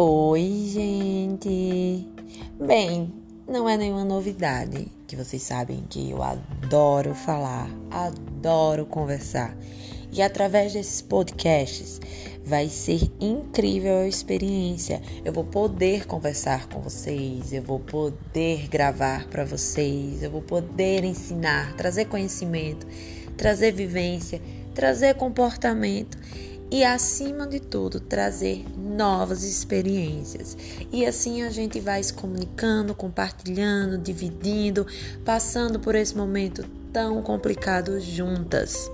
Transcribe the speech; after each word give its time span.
Oi, 0.00 0.70
gente! 0.72 2.06
Bem, 2.56 3.12
não 3.48 3.68
é 3.68 3.76
nenhuma 3.76 4.04
novidade 4.04 4.86
que 5.08 5.16
vocês 5.16 5.42
sabem 5.42 5.82
que 5.90 6.12
eu 6.12 6.22
adoro 6.22 7.16
falar, 7.16 7.68
adoro 7.90 8.86
conversar. 8.86 9.56
E 10.12 10.22
através 10.22 10.72
desses 10.72 11.02
podcasts 11.02 12.00
vai 12.44 12.68
ser 12.68 13.10
incrível 13.20 13.96
a 13.96 14.06
experiência. 14.06 15.02
Eu 15.24 15.32
vou 15.32 15.42
poder 15.42 16.06
conversar 16.06 16.68
com 16.68 16.80
vocês, 16.80 17.52
eu 17.52 17.64
vou 17.64 17.80
poder 17.80 18.68
gravar 18.68 19.26
para 19.26 19.44
vocês, 19.44 20.22
eu 20.22 20.30
vou 20.30 20.42
poder 20.42 21.02
ensinar, 21.02 21.74
trazer 21.74 22.04
conhecimento, 22.04 22.86
trazer 23.36 23.72
vivência, 23.72 24.40
trazer 24.76 25.16
comportamento 25.16 26.16
e, 26.70 26.84
acima 26.84 27.46
de 27.46 27.60
tudo, 27.60 27.98
trazer 27.98 28.64
novas 28.76 29.42
experiências. 29.42 30.56
E 30.92 31.06
assim 31.06 31.42
a 31.42 31.50
gente 31.50 31.80
vai 31.80 32.02
se 32.02 32.12
comunicando, 32.12 32.94
compartilhando, 32.94 33.96
dividindo, 33.96 34.86
passando 35.24 35.80
por 35.80 35.94
esse 35.94 36.14
momento 36.14 36.64
tão 36.92 37.22
complicado 37.22 37.98
juntas. 38.00 38.90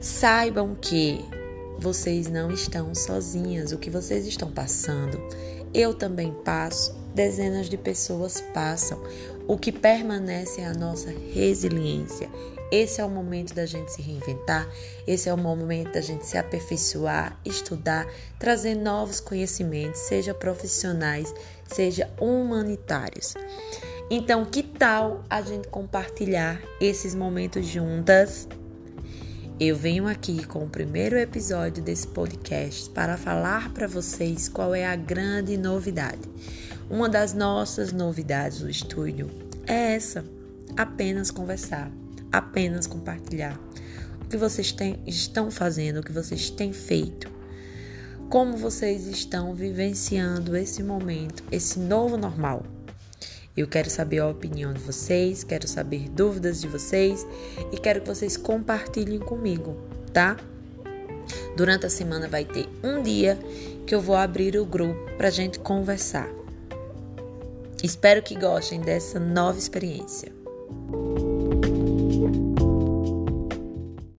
Saibam 0.00 0.76
que 0.78 1.24
vocês 1.78 2.28
não 2.28 2.50
estão 2.50 2.94
sozinhas, 2.94 3.72
o 3.72 3.78
que 3.78 3.88
vocês 3.88 4.26
estão 4.26 4.50
passando. 4.50 5.18
Eu 5.72 5.94
também 5.94 6.32
passo, 6.44 6.94
dezenas 7.14 7.68
de 7.68 7.78
pessoas 7.78 8.40
passam. 8.52 9.00
O 9.46 9.56
que 9.56 9.72
permanece 9.72 10.60
é 10.60 10.66
a 10.66 10.74
nossa 10.74 11.10
resiliência. 11.32 12.28
Esse 12.70 13.00
é 13.00 13.04
o 13.04 13.08
momento 13.08 13.54
da 13.54 13.64
gente 13.64 13.90
se 13.92 14.02
reinventar, 14.02 14.68
esse 15.06 15.28
é 15.28 15.32
o 15.32 15.38
momento 15.38 15.92
da 15.92 16.02
gente 16.02 16.26
se 16.26 16.36
aperfeiçoar, 16.36 17.38
estudar, 17.44 18.06
trazer 18.38 18.74
novos 18.74 19.20
conhecimentos, 19.20 20.00
seja 20.00 20.34
profissionais, 20.34 21.32
seja 21.66 22.10
humanitários. 22.20 23.34
Então, 24.10 24.44
que 24.44 24.62
tal 24.62 25.24
a 25.30 25.40
gente 25.40 25.68
compartilhar 25.68 26.60
esses 26.78 27.14
momentos 27.14 27.66
juntas? 27.66 28.46
Eu 29.58 29.74
venho 29.74 30.06
aqui 30.06 30.46
com 30.46 30.64
o 30.64 30.68
primeiro 30.68 31.16
episódio 31.16 31.82
desse 31.82 32.06
podcast 32.06 32.90
para 32.90 33.16
falar 33.16 33.72
para 33.72 33.86
vocês 33.86 34.48
qual 34.48 34.74
é 34.74 34.86
a 34.86 34.94
grande 34.94 35.56
novidade. 35.56 36.20
Uma 36.88 37.08
das 37.08 37.32
nossas 37.32 37.92
novidades 37.92 38.60
do 38.60 38.70
estúdio 38.70 39.28
é 39.66 39.94
essa: 39.94 40.24
apenas 40.76 41.30
conversar 41.30 41.90
apenas 42.32 42.86
compartilhar 42.86 43.58
o 44.22 44.28
que 44.28 44.36
vocês 44.36 44.72
têm, 44.72 44.98
estão 45.06 45.50
fazendo, 45.50 46.00
o 46.00 46.02
que 46.02 46.12
vocês 46.12 46.50
têm 46.50 46.72
feito, 46.72 47.30
como 48.28 48.56
vocês 48.56 49.06
estão 49.06 49.54
vivenciando 49.54 50.56
esse 50.56 50.82
momento, 50.82 51.42
esse 51.50 51.78
novo 51.78 52.16
normal. 52.16 52.62
Eu 53.56 53.66
quero 53.66 53.90
saber 53.90 54.18
a 54.18 54.28
opinião 54.28 54.72
de 54.72 54.80
vocês, 54.80 55.42
quero 55.42 55.66
saber 55.66 56.08
dúvidas 56.10 56.60
de 56.60 56.68
vocês 56.68 57.26
e 57.72 57.78
quero 57.78 58.02
que 58.02 58.06
vocês 58.06 58.36
compartilhem 58.36 59.18
comigo, 59.18 59.76
tá? 60.12 60.36
Durante 61.56 61.86
a 61.86 61.90
semana 61.90 62.28
vai 62.28 62.44
ter 62.44 62.68
um 62.84 63.02
dia 63.02 63.36
que 63.86 63.94
eu 63.94 64.00
vou 64.00 64.14
abrir 64.14 64.56
o 64.56 64.64
grupo 64.64 65.10
para 65.16 65.30
gente 65.30 65.58
conversar. 65.58 66.28
Espero 67.82 68.22
que 68.22 68.38
gostem 68.38 68.80
dessa 68.80 69.18
nova 69.18 69.58
experiência. 69.58 70.30